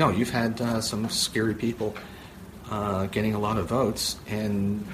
[0.00, 1.94] no, you've had uh, some scary people
[2.70, 4.84] uh, getting a lot of votes, and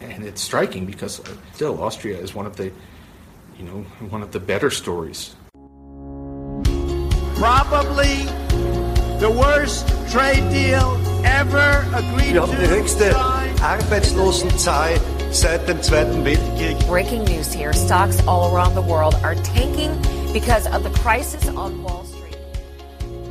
[0.00, 1.20] and it's striking because
[1.52, 2.72] still Austria is one of the
[3.58, 5.36] you know one of the better stories.
[7.36, 8.24] Probably
[9.20, 13.14] the worst trade deal ever agreed Wir haben die höchste
[13.60, 14.98] Arbeitslosenzahl
[15.30, 16.78] seit dem Zweiten Weltkrieg.
[16.88, 17.74] Breaking news here.
[17.74, 19.92] Stocks all around the world are tanking
[20.32, 22.13] because of the crisis on Wall Street.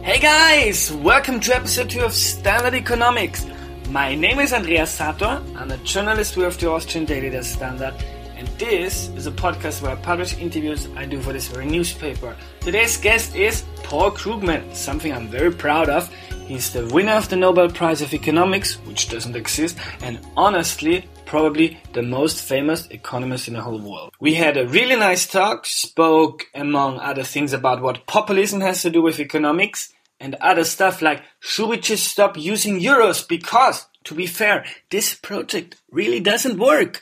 [0.04, 3.46] Hey guys, welcome to episode 2 of Standard Economics.
[3.88, 5.42] My name is Andreas Sator.
[5.56, 7.94] I'm a journalist with the Austrian daily Der Standard,
[8.36, 12.36] and this is a podcast where I publish interviews I do for this very newspaper.
[12.60, 16.14] Today's guest is Paul Krugman, something I'm very proud of.
[16.48, 21.80] He's the winner of the Nobel Prize of Economics, which doesn't exist, and honestly, probably
[21.94, 24.14] the most famous economist in the whole world.
[24.20, 28.90] We had a really nice talk, spoke among other things about what populism has to
[28.90, 34.16] do with economics, and other stuff like should we just stop using euros because, to
[34.16, 37.02] be fair, this project really doesn't work.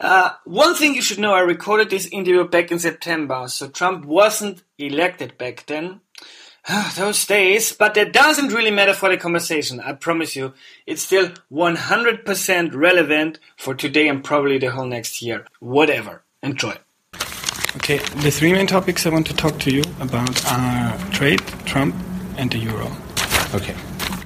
[0.00, 4.04] Uh, one thing you should know, I recorded this interview back in September, so Trump
[4.04, 6.00] wasn't elected back then.
[6.96, 9.80] Those days, but that doesn't really matter for the conversation.
[9.80, 10.54] I promise you,
[10.86, 15.46] it's still 100% relevant for today and probably the whole next year.
[15.60, 16.22] Whatever.
[16.42, 16.74] Enjoy.
[17.76, 21.94] Okay, the three main topics I want to talk to you about are trade, Trump,
[22.38, 22.90] and the euro.
[23.54, 23.74] Okay.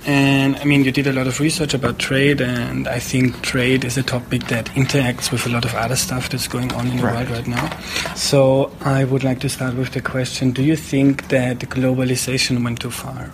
[0.05, 3.85] And I mean, you did a lot of research about trade, and I think trade
[3.85, 6.97] is a topic that interacts with a lot of other stuff that's going on in
[6.97, 7.15] the Right.
[7.29, 7.71] world right now.
[8.17, 12.81] So I would like to start with the question Do you think that globalization went
[12.81, 13.31] too far?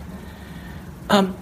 [1.09, 1.35] Um,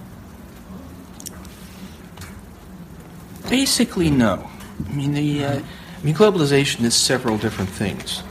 [3.49, 4.49] basically, no.
[4.89, 8.23] I mean, the uh, I mean, globalization is several different things,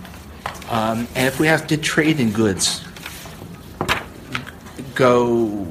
[0.71, 2.86] um, and if we have did trade in goods
[4.97, 5.67] go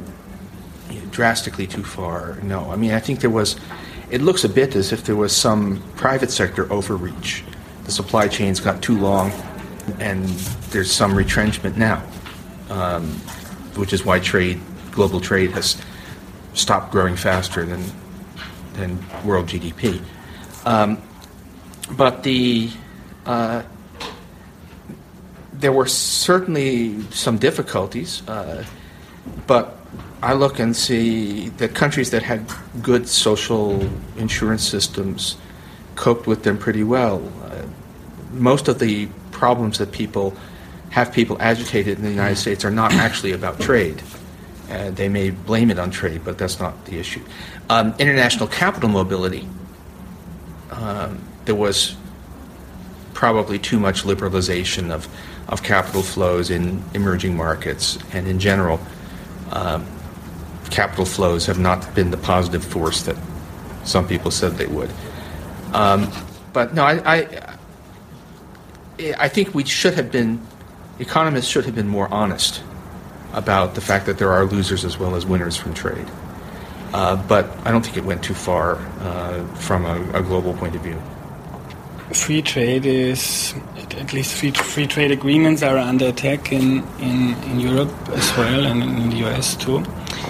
[1.11, 2.69] drastically too far, no.
[2.71, 3.57] I mean, I think there was.
[4.11, 7.43] It looks a bit as if there was some private sector overreach.
[7.83, 9.31] The supply chains got too long,
[9.99, 10.25] and
[10.69, 12.03] there's some retrenchment now,
[12.69, 13.07] um,
[13.75, 14.61] which is why trade,
[14.91, 15.77] global trade, has
[16.53, 17.83] stopped growing faster than
[18.73, 20.01] than world GDP.
[20.65, 21.01] Um,
[21.91, 22.71] but the
[23.25, 23.63] uh,
[25.53, 28.63] there were certainly some difficulties, uh,
[29.47, 29.77] but
[30.21, 32.49] I look and see that countries that had
[32.81, 33.87] good social
[34.17, 35.37] insurance systems
[35.95, 37.21] coped with them pretty well.
[37.43, 37.63] Uh,
[38.31, 40.35] most of the problems that people
[40.89, 44.01] have people agitated in the United States are not actually about trade.
[44.69, 47.21] Uh, they may blame it on trade, but that's not the issue.
[47.69, 49.47] Um, international capital mobility.
[50.71, 51.95] Um, there was
[53.13, 55.07] probably too much liberalization of,
[55.49, 58.79] of capital flows in emerging markets, and in general,
[59.51, 59.85] um,
[60.69, 63.15] capital flows have not been the positive force that
[63.83, 64.89] some people said they would.
[65.73, 66.11] Um,
[66.53, 67.53] but no, I, I,
[69.19, 70.41] I think we should have been,
[70.99, 72.63] economists should have been more honest
[73.33, 76.07] about the fact that there are losers as well as winners from trade.
[76.93, 80.75] Uh, but I don't think it went too far uh, from a, a global point
[80.75, 81.01] of view.
[82.13, 83.53] Free trade is,
[83.97, 88.65] at least free, free trade agreements are under attack in, in, in Europe as well
[88.65, 89.79] and in the US too.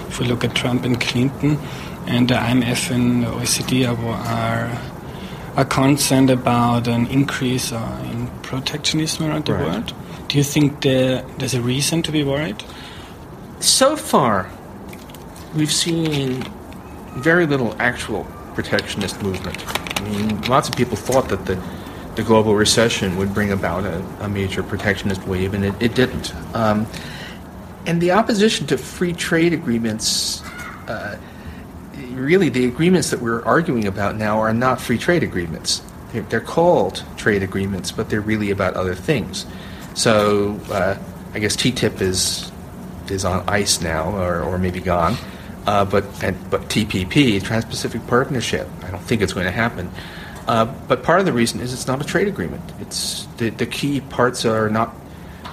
[0.08, 1.58] If we look at Trump and Clinton,
[2.06, 4.70] and the IMF and the OECD are, are,
[5.56, 9.64] are concerned about an increase uh, in protectionism around the Right.
[9.64, 9.94] world.
[10.28, 12.62] Do you think there, there's a reason to be worried?
[13.60, 14.50] So far,
[15.54, 16.42] we've seen
[17.16, 19.62] very little actual protectionist movement.
[20.06, 21.62] Mean, lots of people thought that the,
[22.14, 26.34] the global recession would bring about a, a major protectionist wave, and it, it didn't.
[26.54, 26.86] Um,
[27.86, 30.42] and the opposition to free trade agreements,
[30.88, 31.18] uh,
[32.10, 35.82] really, the agreements that we're arguing about now are not free trade agreements.
[36.12, 39.46] They're, they're called trade agreements, but they're really about other things.
[39.94, 40.98] So uh,
[41.34, 42.52] I guess TTIP is
[43.10, 45.16] is on ice now, or, or maybe gone.
[45.66, 49.90] Uh, but and, but TPP, Trans-Pacific Partnership, I don't think it's going to happen.
[50.46, 52.62] Uh, but part of the reason is it's not a trade agreement.
[52.80, 54.94] It's the, the key parts are not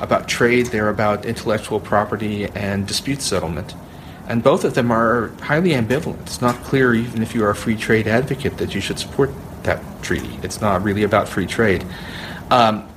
[0.01, 3.73] about trade; they're about intellectual property and dispute settlement,
[4.27, 6.21] and both of them are highly ambivalent.
[6.21, 9.31] It's not clear, even if you are a free trade advocate, that you should support
[9.63, 10.39] that treaty.
[10.43, 11.83] It's not really about free trade.
[12.51, 12.87] Um,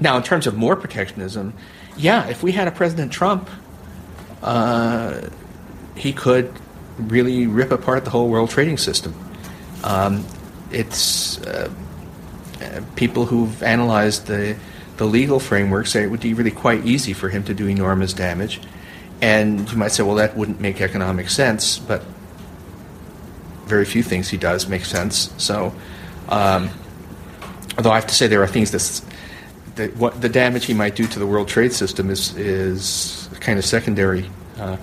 [0.00, 1.54] now, in terms of more protectionism,
[1.96, 3.48] yeah, if we had a President Trump,
[4.42, 5.28] uh,
[5.96, 6.52] he could
[6.98, 9.14] really rip apart the whole world trading system.
[9.84, 10.24] Um,
[10.70, 11.70] it's uh,
[12.96, 14.56] people who've analyzed the
[14.98, 18.12] the legal framework say it would be really quite easy for him to do enormous
[18.12, 18.60] damage,
[19.20, 22.04] and you might say, well, that wouldn't make economic sense, but
[23.64, 25.32] very few things he does make sense.
[25.38, 25.72] So,
[26.28, 26.68] um,
[27.76, 29.14] although I have to say there are things that,
[29.76, 33.58] that what the damage he might do to the world trade system is is kind
[33.58, 34.76] of secondary uh,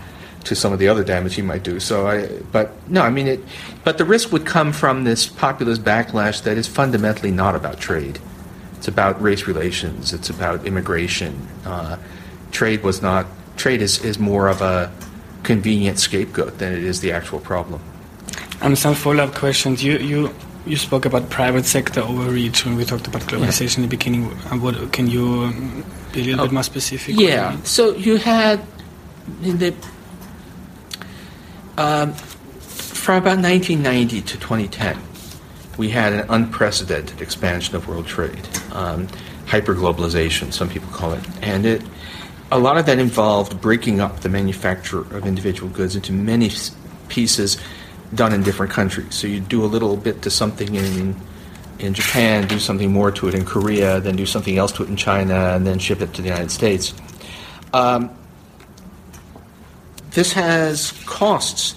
[0.45, 1.79] to some of the other damage he might do.
[1.79, 3.39] So, I, but no, I mean it.
[3.83, 8.19] But the risk would come from this populist backlash that is fundamentally not about trade.
[8.77, 10.13] It's about race relations.
[10.13, 11.47] It's about immigration.
[11.65, 11.97] Uh,
[12.51, 13.25] trade was not.
[13.57, 14.89] Trade is, is more of a
[15.43, 17.81] convenient scapegoat than it is the actual problem.
[18.61, 19.83] And some follow-up questions.
[19.83, 20.33] You you
[20.65, 24.31] you spoke about private sector overreach when we talked about globalization in the beginning.
[24.51, 25.83] Uh, What can you um,
[26.13, 27.15] be a little bit more specific?
[27.17, 27.57] Yeah.
[27.63, 28.59] So you had
[29.43, 29.73] in the
[31.79, 34.99] um, from about 1990 to 2010,
[35.77, 39.07] we had an unprecedented expansion of world trade, um,
[39.45, 41.81] hyperglobalization, some people call it, and it.
[42.51, 46.51] A lot of that involved breaking up the manufacture of individual goods into many
[47.07, 47.57] pieces
[48.13, 49.15] done in different countries.
[49.15, 51.15] So you do a little bit to something in
[51.77, 54.89] in Japan, do something more to it in Korea, then do something else to it
[54.89, 56.93] in China, and then ship it to the United States.
[57.71, 58.18] Um,
[60.19, 61.75] this has costs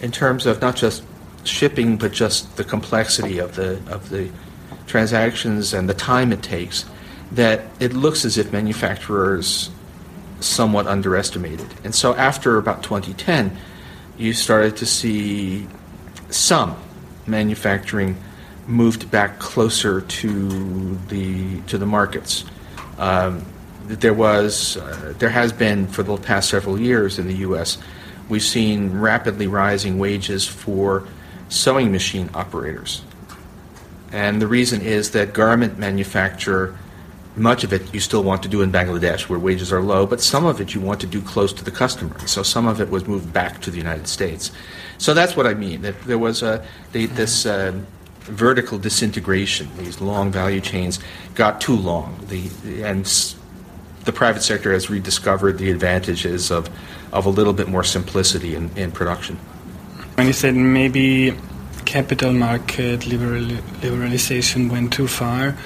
[0.00, 1.04] in terms of not just
[1.44, 4.30] shipping, but just the complexity of the of the
[4.86, 6.86] transactions and the time it takes.
[7.32, 9.68] That it looks as if manufacturers
[10.40, 11.66] somewhat underestimated.
[11.84, 13.54] And so after about 2010,
[14.16, 15.68] you started to see
[16.30, 16.76] some
[17.26, 18.16] manufacturing
[18.66, 22.46] moved back closer to the to the markets.
[22.96, 23.44] Um,
[23.88, 27.78] there was uh, there has been for the past several years in the U.S.
[28.28, 31.06] We've seen rapidly rising wages for
[31.48, 33.02] sewing machine operators,
[34.12, 36.76] and the reason is that garment manufacture
[37.36, 40.20] much of it you still want to do in Bangladesh where wages are low, but
[40.20, 42.18] some of it you want to do close to the customer.
[42.26, 44.50] So some of it was moved back to the United States.
[44.98, 45.82] So that's what I mean.
[45.82, 47.72] That there was a they, this uh,
[48.20, 49.68] vertical disintegration.
[49.76, 50.98] These long value chains
[51.34, 52.18] got too long.
[52.28, 53.06] The, and
[54.06, 56.70] the private sector has rediscovered the advantages of
[57.12, 59.36] of a little bit more simplicity in, in production.
[60.14, 61.34] When you said maybe
[61.84, 63.42] capital market liberal,
[63.80, 65.56] liberalization went too far,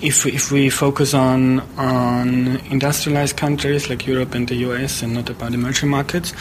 [0.00, 5.14] if we, if we focus on on industrialized countries like Europe and the US and
[5.14, 6.32] not about emerging markets,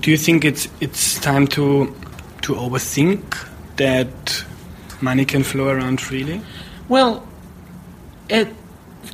[0.00, 1.94] do you think it's it's time to
[2.42, 3.22] to overthink
[3.76, 4.44] that
[5.00, 6.40] money can flow around freely?
[6.88, 7.26] Well,
[8.28, 8.48] it,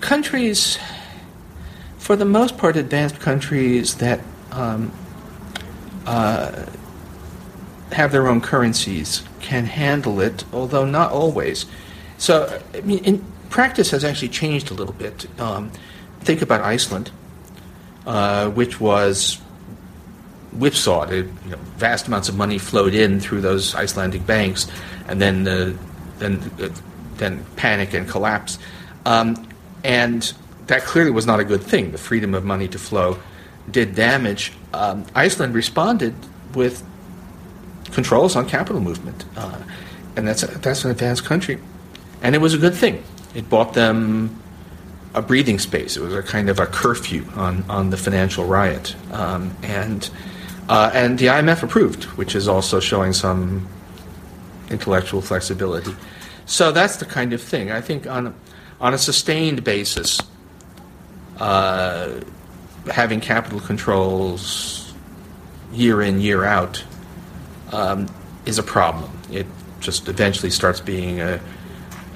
[0.00, 0.79] countries,
[2.08, 4.19] for the most part, advanced countries that
[4.50, 4.90] um,
[6.06, 6.64] uh,
[7.93, 11.66] have their own currencies can handle it, although not always.
[12.16, 15.26] So, I mean, in practice has actually changed a little bit.
[15.38, 15.70] Um,
[16.20, 17.10] think about Iceland,
[18.06, 19.34] uh, which was
[20.52, 21.12] whipsawed.
[21.12, 24.66] It, you know, vast amounts of money flowed in through those Icelandic banks,
[25.08, 26.70] and then then uh,
[27.19, 28.58] then panic and collapse.
[29.05, 29.46] Um,
[29.84, 30.32] and
[30.69, 31.93] that clearly was not a good thing.
[31.93, 33.19] The freedom of money to flow
[33.70, 34.53] did damage.
[34.73, 36.15] Um, Iceland responded
[36.55, 36.85] with
[37.93, 39.59] controls on capital movement, uh,
[40.17, 41.59] and that's a, that's an advanced country,
[42.23, 43.03] and it was a good thing.
[43.35, 44.41] It bought them
[45.15, 45.97] a breathing space.
[45.97, 50.09] It was a kind of a curfew on, on the financial riot, um, and
[50.69, 53.67] uh, and the IMF approved, which is also showing some
[54.70, 55.94] intellectual flexibility.
[56.44, 57.70] So that's the kind of thing.
[57.70, 58.34] I think on
[58.81, 60.20] on a sustained basis,
[61.38, 62.20] uh,
[62.90, 64.92] having capital controls
[65.72, 66.82] year in year out
[67.72, 68.08] um,
[68.46, 69.10] is a problem.
[69.30, 69.46] It
[69.80, 71.40] just eventually starts being a,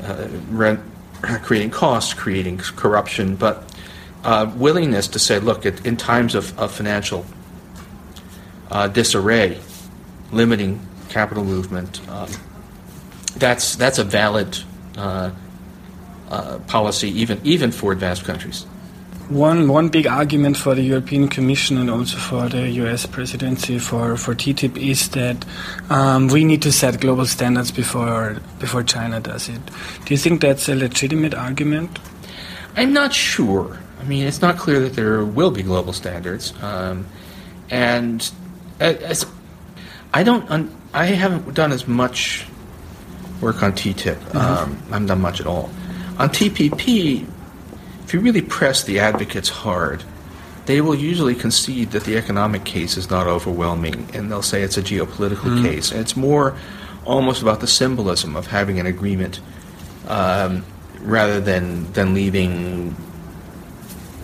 [0.02, 0.80] uh, rent,
[1.42, 3.72] creating costs, creating corruption, but
[4.24, 7.26] uh, willingness to say, look, it, in times of, of financial
[8.70, 9.60] uh, disarray,
[10.30, 12.28] limiting capital movement, um,
[13.36, 14.58] that's that's a valid
[14.96, 15.30] uh,
[16.30, 18.66] uh, policy, even even for advanced countries.
[19.32, 23.06] One one big argument for the European Commission and also for the U.S.
[23.06, 25.46] presidency for, for TTIP is that
[25.88, 29.60] um, we need to set global standards before before China does it.
[30.04, 31.98] Do you think that's a legitimate argument?
[32.76, 33.78] I'm not sure.
[34.00, 37.06] I mean, it's not clear that there will be global standards, um,
[37.70, 38.30] and
[38.80, 39.24] as,
[40.12, 40.50] I don't.
[40.50, 42.44] Un, I haven't done as much
[43.40, 44.34] work on TTIP.
[44.34, 45.70] Um, I haven't done much at all.
[46.18, 47.26] On TPP,
[48.04, 50.04] if you really press the advocates hard,
[50.66, 54.76] they will usually concede that the economic case is not overwhelming, and they'll say it's
[54.76, 55.90] a geopolitical case.
[55.90, 56.56] And it's more
[57.04, 59.40] almost about the symbolism of having an agreement
[60.06, 60.64] um,
[61.00, 62.94] rather than than leaving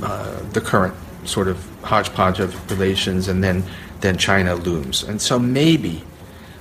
[0.03, 0.95] uh, the current
[1.25, 3.65] sort of hodgepodge of relations, and then
[4.01, 5.03] then China looms.
[5.03, 6.05] And so maybe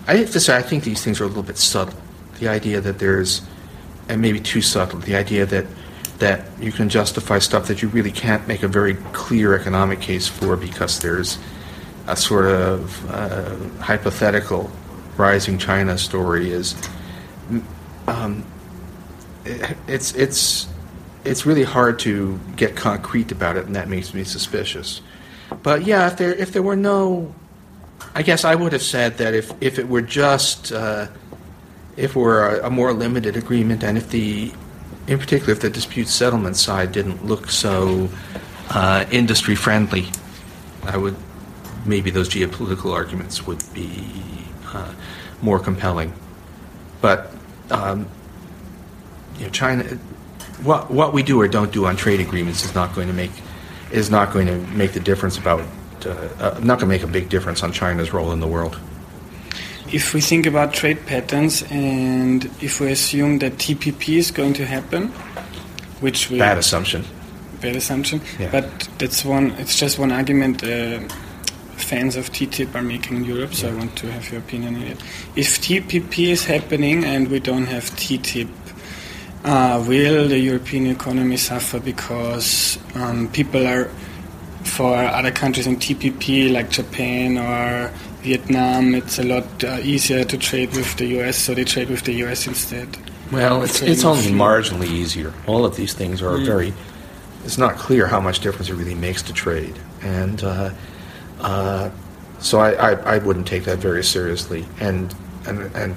[0.08, 2.00] I have to say I think these things are a little bit subtle.
[2.40, 3.42] The idea that there's
[4.10, 5.00] and maybe too subtle.
[5.00, 5.66] The idea that
[6.20, 10.28] that you can justify stuff that you really can't make a very clear economic case
[10.28, 11.38] for because there's
[12.08, 14.72] a sort of uh, hypothetical
[15.18, 16.76] rising China story is
[18.08, 18.46] um,
[19.46, 20.68] it, it's it's
[21.24, 25.02] it's really hard to get concrete about it, and that makes me suspicious.
[25.64, 27.34] But yeah, if there if there were no,
[28.16, 31.08] I guess I would have said that if if it were just uh,
[31.96, 34.54] if were a, a more limited agreement, and if the
[35.08, 38.10] in particular if the dispute settlement side didn't look so
[38.70, 40.08] uh, industry friendly,
[40.84, 41.16] I would
[41.86, 44.14] maybe those geopolitical arguments would be
[44.74, 44.94] uh,
[45.42, 46.14] more compelling.
[47.02, 47.32] But
[47.72, 48.08] um,
[49.38, 49.84] you know, China,
[50.64, 53.32] what what we do or don't do on trade agreements is not going to make
[53.92, 55.62] is not going to make the difference about
[56.06, 56.10] uh,
[56.40, 58.80] uh, not going to make a big difference on China's role in the world.
[59.91, 64.65] If we think about trade patterns and if we assume that TPP is going to
[64.65, 65.10] happen,
[66.01, 67.06] which we bad assumption,
[67.62, 68.50] bad assumption, Yeah.
[68.51, 69.51] but that's one.
[69.51, 70.63] It's just one argument.
[70.63, 71.00] Uh,
[71.77, 74.82] fans of TTIP are making in Europe, so I want to have your opinion on
[74.84, 74.98] it.
[75.36, 78.50] If TPP is happening and we don't have TTIP,
[79.46, 83.86] uh, will the European economy suffer because um, people are,
[84.63, 87.89] for other countries in TPP like Japan or
[88.22, 92.04] Vietnam, it's a lot uh, easier to trade with the US, so they trade with
[92.04, 92.98] the US instead.
[93.32, 95.34] Well, it's, it's only marginally easier.
[95.48, 96.74] All of these things are very.
[97.44, 100.72] It's not clear how much difference it really makes to trade, and uh,
[101.40, 101.90] uh,
[102.40, 104.66] so I, I, I wouldn't take that very seriously.
[104.80, 105.14] And
[105.46, 105.96] and and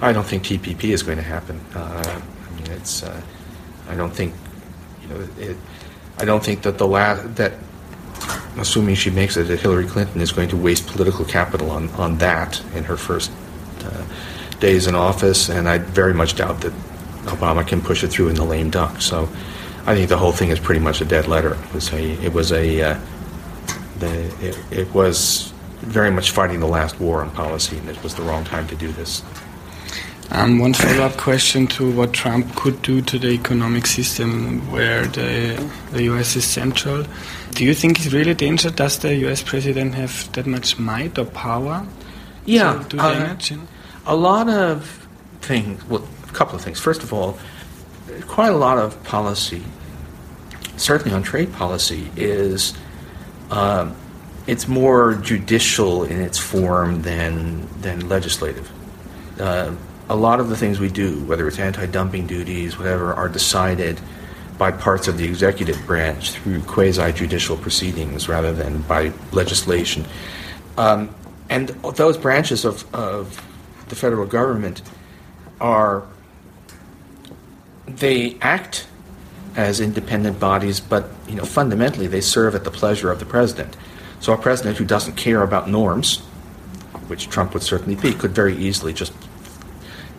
[0.00, 1.60] I don't think TPP is going to happen.
[1.74, 3.02] Uh, I mean, it's.
[3.02, 3.20] Uh,
[3.88, 4.34] I don't think,
[5.02, 5.56] you know, it.
[6.18, 7.52] I don't think that the last that,
[8.58, 12.18] assuming she makes it, that Hillary Clinton is going to waste political capital on on
[12.18, 13.30] that in her first
[13.84, 14.04] uh,
[14.60, 16.72] days in office, and I very much doubt that
[17.26, 19.00] Obama can push it through in the lame duck.
[19.00, 19.28] So,
[19.86, 21.54] I think the whole thing is pretty much a dead letter.
[21.54, 23.00] It was a, it was a, uh,
[23.98, 28.14] the, it, it was very much fighting the last war on policy, and it was
[28.14, 29.22] the wrong time to do this.
[30.32, 35.70] Um, one follow-up question to what Trump could do to the economic system where the,
[35.92, 37.04] the US is central.
[37.52, 38.74] Do you think it's really dangerous?
[38.74, 41.86] Does the US president have that much might or power
[42.44, 43.52] Yeah, to do uh, damage?
[44.04, 45.06] a lot of
[45.42, 45.84] things.
[45.88, 46.80] Well, a couple of things.
[46.80, 47.38] First of all,
[48.26, 49.62] quite a lot of policy,
[50.76, 52.74] certainly on trade policy, is
[53.52, 53.94] um,
[54.48, 58.70] it's more judicial in its form than than legislative.
[59.40, 59.74] Uh,
[60.08, 64.00] a lot of the things we do, whether it's anti-dumping duties, whatever, are decided
[64.58, 70.04] by parts of the executive branch through quasi-judicial proceedings rather than by legislation.
[70.78, 71.14] Um,
[71.50, 73.42] and those branches of, of
[73.88, 74.82] the federal government
[75.60, 76.06] are
[77.86, 78.86] they act
[79.54, 83.76] as independent bodies, but you know fundamentally they serve at the pleasure of the president.
[84.20, 86.18] So a president who doesn't care about norms,
[87.06, 89.12] which Trump would certainly be, could very easily just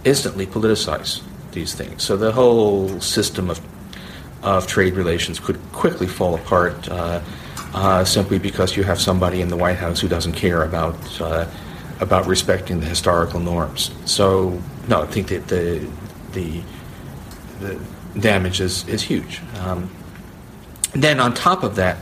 [0.04, 2.04] instantly politicize these things.
[2.04, 3.60] So the whole system of
[4.44, 7.22] of trade relations could quickly fall apart uh,
[7.74, 11.46] uh, simply because you have somebody in the White House who doesn't care about uh,
[12.00, 13.92] about respecting the historical norms.
[14.06, 15.88] So no, I think that the
[16.34, 16.62] the
[17.60, 17.80] the
[18.20, 19.42] damage is, is huge.
[19.60, 19.90] Um,
[20.94, 21.98] then on top of that,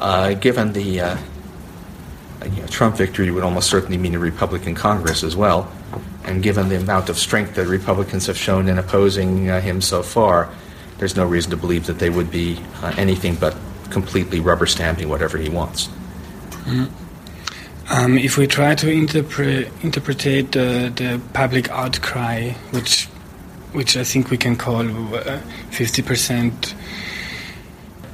[0.00, 1.16] uh, given the uh,
[2.44, 5.70] you know, Trump victory would almost certainly mean a Republican Congress as well,
[6.26, 10.02] and given the amount of strength that Republicans have shown in opposing uh, him so
[10.02, 10.48] far,
[10.98, 13.56] there's no reason to believe that they would be uh, anything but
[13.90, 15.88] completely rubber stamping whatever he wants.
[17.88, 23.06] Um, if we try to interpret interpretate the, the public outcry, which
[23.72, 24.82] which I think we can call
[25.14, 25.38] uh,
[25.70, 26.74] fifty percent,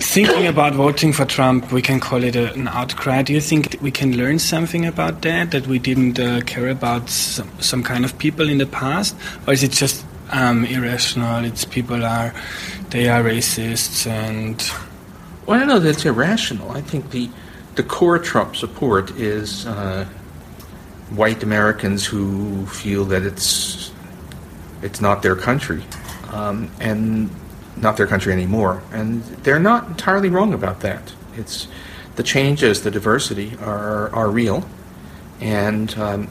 [0.03, 3.23] thinking about voting for Trump, we can call it a, an outcry.
[3.23, 7.09] Do you think we can learn something about that that we didn't uh, care about
[7.09, 9.17] some, some kind of people in the past,
[9.47, 11.45] or is it just um, irrational?
[11.45, 12.35] It's people are
[12.91, 14.63] they are racists and
[15.47, 16.71] Well, I don't know that it's irrational.
[16.73, 17.29] I think the
[17.75, 20.05] the core Trump support is uh,
[21.11, 23.93] white Americans who feel that it's
[24.83, 25.83] it's not their country
[26.33, 27.31] um, and
[27.77, 31.13] not their country anymore, and they're not entirely wrong about that.
[31.35, 31.69] It's
[32.17, 34.65] the changes, the diversity are are real,
[35.41, 36.29] and um,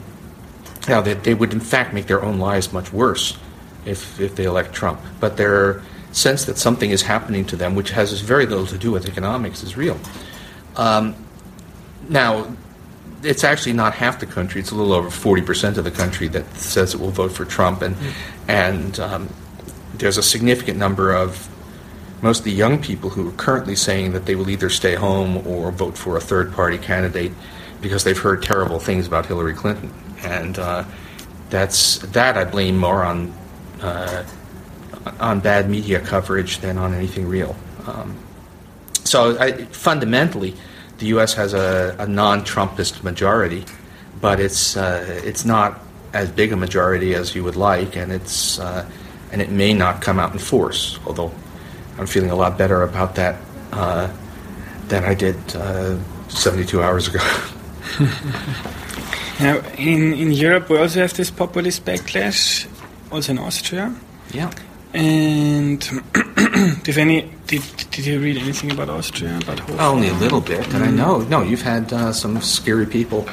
[0.88, 3.36] yeah, they, they would in fact make their own lives much worse
[3.84, 5.00] if if they elect Trump.
[5.20, 5.82] But their
[6.12, 9.62] sense that something is happening to them, which has very little to do with economics,
[9.62, 9.98] is real.
[10.76, 11.16] Um,
[12.08, 12.54] now,
[13.22, 14.60] it's actually not half the country.
[14.60, 17.82] It's a little over 40% of the country that says it will vote for Trump.
[17.82, 17.96] And,
[18.48, 19.28] and um,
[19.94, 21.48] there's a significant number of
[22.22, 25.98] mostly young people who are currently saying that they will either stay home or vote
[25.98, 27.32] for a third party candidate
[27.80, 29.92] because they've heard terrible things about Hillary Clinton.
[30.22, 30.84] And uh,
[31.50, 33.34] that's, that I blame more on,
[33.80, 34.24] uh,
[35.18, 37.56] on bad media coverage than on anything real.
[37.86, 38.16] Um,
[39.04, 40.54] so I, fundamentally,
[40.98, 41.34] the U.S.
[41.34, 43.64] has a, a non-Trumpist majority,
[44.20, 45.80] but it's uh, it's not
[46.12, 48.88] as big a majority as you would like, and it's uh,
[49.32, 50.98] and it may not come out in force.
[51.06, 51.32] Although
[51.98, 53.40] I'm feeling a lot better about that
[53.72, 54.08] uh,
[54.88, 55.98] than I did uh,
[56.28, 57.20] 72 hours ago.
[59.40, 62.66] now, in in Europe, we also have this populist backlash,
[63.10, 63.94] also in Austria.
[64.32, 64.50] Yeah.
[64.94, 65.82] And
[66.86, 69.38] if any, did, did you read anything about Austria?
[69.38, 71.20] About Only a little bit, and I know.
[71.20, 73.26] No, you've had uh, some scary people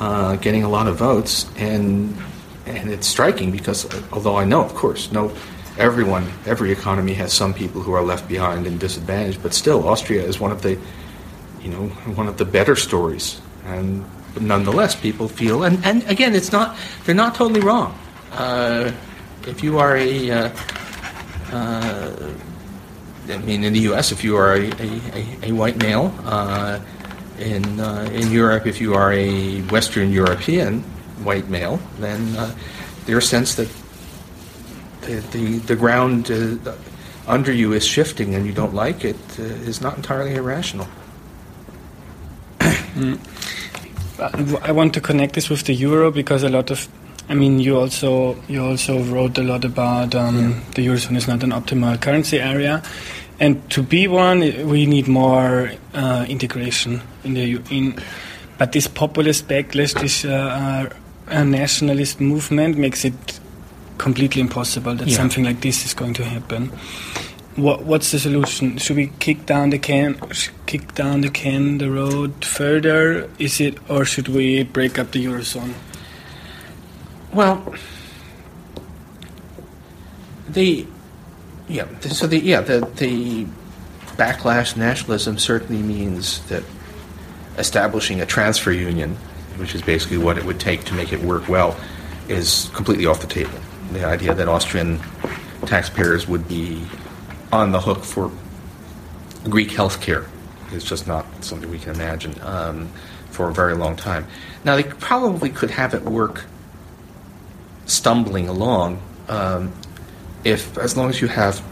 [0.00, 2.16] uh, getting a lot of votes, and
[2.70, 5.32] and it's striking because although I know, of course, no,
[5.78, 10.22] everyone, every economy has some people who are left behind and disadvantaged, but still, Austria
[10.22, 10.78] is one of the,
[11.62, 14.04] you know, one of the better stories, and
[14.40, 17.98] nonetheless, people feel, and and again, it's not, they're not totally wrong.
[18.32, 18.92] Uh,
[19.46, 20.50] if you are a uh,
[21.52, 22.32] uh,
[23.28, 26.80] I mean, in the U.S., if you are a, a, a white male, uh,
[27.38, 30.84] in uh, in Europe, if you are a Western European
[31.24, 32.54] white male, then uh,
[33.08, 33.68] a sense that
[35.02, 36.72] the the, the ground uh,
[37.26, 40.86] under you is shifting, and you don't like it, uh, is not entirely irrational.
[42.60, 43.18] mm.
[44.62, 46.88] I want to connect this with the euro because a lot of
[47.30, 50.60] I mean, you also you also wrote a lot about um, yeah.
[50.74, 52.82] the eurozone is not an optimal currency area,
[53.38, 57.94] and to be one, we need more uh, integration in the in.
[58.58, 60.90] But this populist backlash, this uh,
[61.30, 63.40] uh, nationalist movement, makes it
[63.98, 65.16] completely impossible that yeah.
[65.16, 66.72] something like this is going to happen.
[67.56, 68.78] What, what's the solution?
[68.78, 70.18] Should we kick down the can,
[70.66, 73.28] kick down the can, the road further?
[73.38, 75.74] Is it, or should we break up the eurozone?
[77.32, 77.74] Well,
[80.48, 80.86] the
[81.68, 83.46] yeah, so the yeah the the
[84.16, 86.64] backlash nationalism certainly means that
[87.56, 89.16] establishing a transfer union,
[89.60, 91.78] which is basically what it would take to make it work well,
[92.28, 93.58] is completely off the table.
[93.92, 95.00] The idea that Austrian
[95.66, 96.84] taxpayers would be
[97.52, 98.30] on the hook for
[99.44, 100.26] Greek health care
[100.72, 102.88] is just not something we can imagine um,
[103.30, 104.26] for a very long time.
[104.64, 106.44] Now, they probably could have it work
[107.86, 109.72] stumbling along um,
[110.44, 111.62] if, as long as you have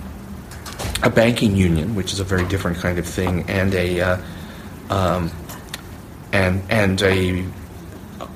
[1.03, 4.17] a banking union, which is a very different kind of thing, and a uh,
[4.91, 5.31] um,
[6.33, 7.45] and and a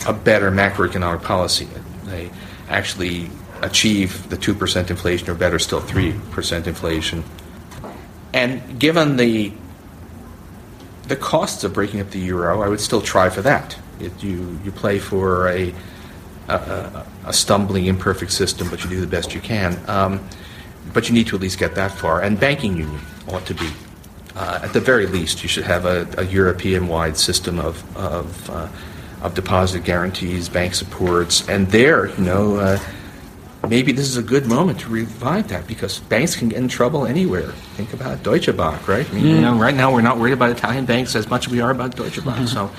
[0.06, 1.68] a better macroeconomic policy,
[2.04, 2.30] they
[2.68, 3.30] actually
[3.62, 7.24] achieve the two percent inflation, or better still, three percent inflation.
[8.32, 9.52] And given the
[11.08, 13.78] the costs of breaking up the euro, I would still try for that.
[14.00, 15.74] It, you you play for a
[16.48, 19.78] a, a, stumbling, imperfect system, but you do the best you can.
[19.88, 20.26] Um,
[20.92, 22.20] but you need to at least get that far.
[22.20, 23.70] And banking union ought to be,
[24.34, 28.68] uh, at the very least, you should have a, a European-wide system of of, uh,
[29.22, 32.56] of, deposit guarantees, bank supports, and there, you know.
[32.56, 32.78] Uh,
[33.68, 37.06] maybe this is a good moment to revive that because banks can get in trouble
[37.06, 37.52] anywhere.
[37.76, 39.08] Think about Deutsche Bank, right?
[39.08, 39.34] I mean, mm.
[39.36, 41.70] you know, right now we're not worried about Italian banks as much as we are
[41.70, 42.38] about Deutsche Bank.
[42.38, 42.46] Mm-hmm.
[42.46, 42.70] So,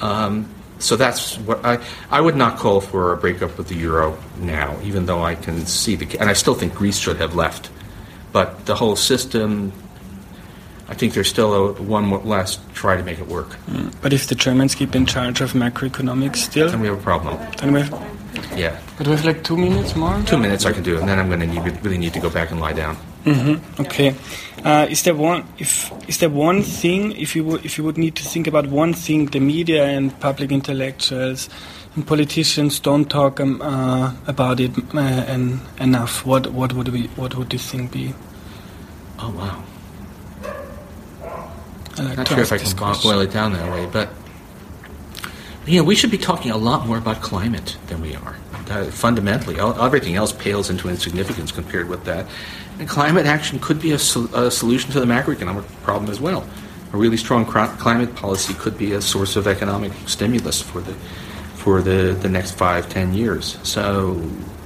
[0.00, 1.78] um, so that's what I,
[2.10, 5.64] I would not call for a breakup of the euro now, even though I can
[5.66, 7.70] see the and I still think Greece should have left,
[8.32, 9.72] but the whole system.
[10.92, 13.56] I think there's still a one last try to make it work.
[13.64, 13.94] Mm.
[14.02, 17.38] But if the Germans keep in charge of macroeconomics still, then we have a problem.
[17.56, 17.90] Then we have,
[18.54, 18.78] yeah.
[18.98, 20.22] But we have like two minutes more.
[20.26, 22.28] Two minutes I can do, and then I'm going to need, really need to go
[22.28, 22.98] back and lie down.
[23.24, 23.80] Mm-hmm.
[23.80, 24.14] Okay.
[24.62, 27.96] Uh, is there one if is there one thing if you would if you would
[27.96, 31.48] need to think about one thing the media and public intellectuals
[31.94, 35.00] and politicians don't talk um, uh, about it uh,
[35.32, 38.12] and enough what what would we what would this thing be?
[39.18, 39.64] Oh wow.
[41.96, 44.10] I like Not sure if I can boil it down that way, but
[45.66, 48.36] you know, we should be talking a lot more about climate than we are.
[48.68, 52.26] Uh, fundamentally, all, everything else pales into insignificance compared with that.
[52.78, 56.48] And climate action could be a, sol- a solution to the macroeconomic problem as well.
[56.92, 60.94] A really strong cr- climate policy could be a source of economic stimulus for the
[61.54, 63.56] for the, the next five, ten years.
[63.62, 64.20] So,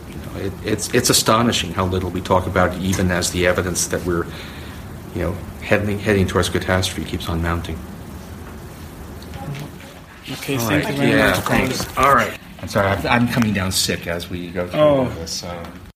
[0.09, 3.47] you know, it, it's it's astonishing how little we talk about it, even as the
[3.47, 4.27] evidence that we're,
[5.17, 7.79] you know, heading, heading towards catastrophe keeps on mounting.
[10.31, 10.93] Okay, thank right.
[10.93, 11.41] you very yeah, much.
[11.45, 11.97] Thanks.
[11.97, 12.39] All right.
[12.61, 15.09] I'm sorry, I'm coming down sick as we go through Oh.
[15.11, 15.43] this.
[15.43, 15.65] Um,